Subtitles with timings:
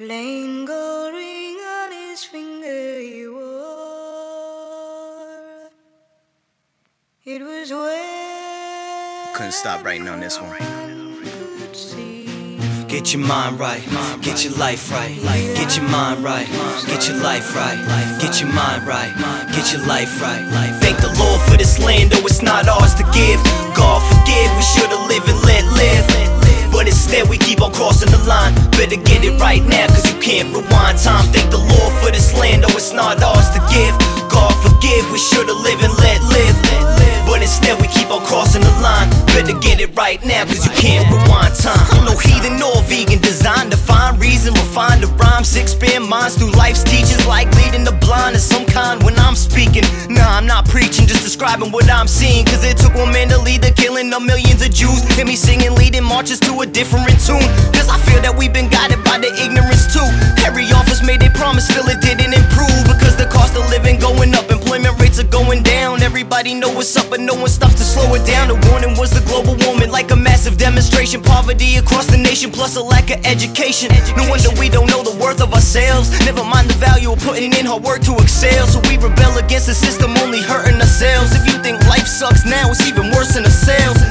[0.00, 3.42] Plain gold ring on his finger he wore.
[7.22, 10.56] It was where Couldn't stop writing on this one.
[12.88, 13.84] Get your mind right,
[14.22, 15.20] get your life right.
[15.54, 16.48] Get your mind right,
[16.86, 17.76] get your life right.
[18.22, 19.12] Get your mind right,
[19.52, 20.78] get your life right.
[20.80, 23.44] Thank the Lord for this land, though it's not ours to give.
[23.76, 26.20] God forgive, we should've lived and let live.
[26.72, 28.54] But instead, we keep on crossing line.
[28.76, 31.26] Better get it right now, cause you can't rewind time.
[31.32, 33.94] Thank the Lord for this land, though it's not ours to give.
[34.28, 36.56] God forgive, we should've lived and let live.
[37.30, 39.08] But instead, we keep on crossing the line.
[39.30, 41.78] Better get it right now, cause you can't rewind time.
[41.94, 46.36] I'm no heathen nor vegan, designed to find reason, refine the rhyme, six expand minds
[46.36, 49.84] through life's teachings, like leading the blind of some kind when I'm speaking.
[50.10, 52.44] Nah, I'm not preaching, just describing what I'm seeing.
[52.44, 55.02] Cause it took one man to lead the killing of millions of Jews.
[55.14, 57.40] Hear me singing, leading marches to a different tune.
[57.72, 60.04] Cause I feel that we've been guided by the ignorance too.
[60.44, 62.84] Every office made a promise, still it didn't improve.
[62.84, 66.04] Because the cost of living going up, employment rates are going down.
[66.04, 68.52] Everybody know what's up, but no one stops to slow it down.
[68.52, 71.24] The warning was the global warming, like a massive demonstration.
[71.24, 73.88] Poverty across the nation, plus a lack of education.
[74.12, 76.12] No wonder we don't know the worth of ourselves.
[76.28, 78.68] Never mind the value of putting in hard work to excel.
[78.68, 81.32] So we rebel against the system, only hurting ourselves.
[81.32, 84.09] If you think life sucks now, it's even worse than sales.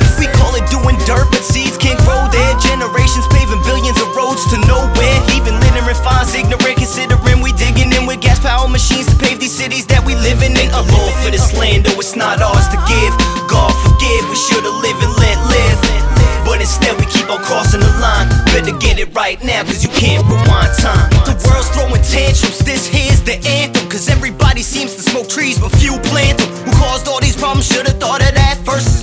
[1.09, 2.53] Dirt, but seeds can't grow there.
[2.61, 5.17] Generations paving billions of roads to nowhere.
[5.33, 9.55] Even littering fines, ignorant, considering we digging in with gas power machines to pave these
[9.57, 10.69] cities that we living in.
[10.69, 13.13] A law for this land, though it's not ours to give.
[13.49, 15.79] God forgive, we should've lived and let live.
[16.45, 18.29] But instead, we keep on crossing the line.
[18.53, 21.09] Better get it right now, cause you can't rewind time.
[21.25, 23.89] The world's throwing tantrums, this here's the anthem.
[23.89, 26.49] Cause everybody seems to smoke trees, but few plant them.
[26.69, 27.65] Who caused all these problems?
[27.65, 28.98] Should've thought of that first.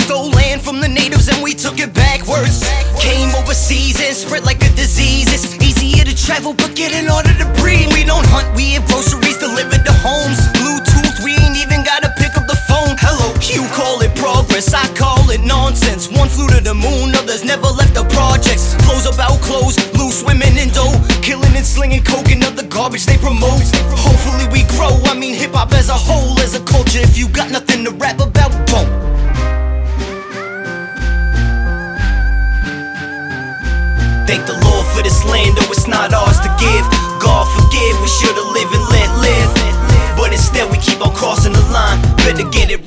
[0.56, 2.64] Land from the natives and we took it backwards.
[2.96, 5.28] Came overseas and spread like a disease.
[5.28, 7.92] It's easier to travel, but get in order to breathe.
[7.92, 10.40] We don't hunt, we have groceries delivered to homes.
[10.56, 12.96] Bluetooth, we ain't even gotta pick up the phone.
[13.04, 16.08] Hello, you call it progress, I call it nonsense.
[16.08, 18.72] One flew to the moon, others never left the projects.
[18.88, 20.96] Flows about clothes, loose women in dough.
[21.20, 23.60] Killing and slinging coke and other garbage they promote.
[23.92, 27.04] Hopefully we grow, I mean hip hop as a whole, as a culture.
[27.04, 28.35] If you got nothing to rap about,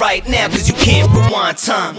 [0.10, 1.96] right now, cause you can't rewind time.